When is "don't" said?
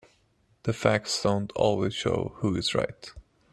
1.21-1.51